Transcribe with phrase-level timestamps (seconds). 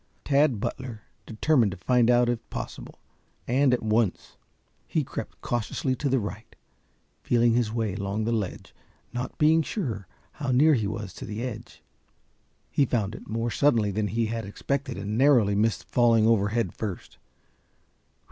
[0.25, 2.97] Tad Butler determined to find out if possible,
[3.47, 4.35] and at once.
[4.87, 6.55] He crept cautiously to the right,
[7.21, 8.73] feeling his way along the ledge,
[9.13, 11.83] not being sure how near he was to the edge.
[12.71, 16.73] He found it more suddenly than he had expected, and narrowly missed falling over head
[16.73, 17.19] first.